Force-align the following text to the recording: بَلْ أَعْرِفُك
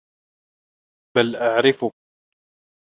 بَلْ 1.15 1.35
أَعْرِفُك 1.35 1.93